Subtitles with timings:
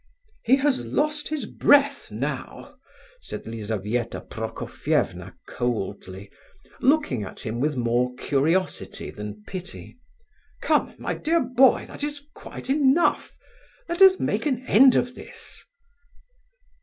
[0.43, 2.73] "He has lost his breath now!"
[3.21, 6.31] said Lizabetha Prokofievna coldly,
[6.79, 9.99] looking at him with more curiosity than pity:
[10.59, 15.63] "Come, my dear boy, that is quite enough—let us make an end of this."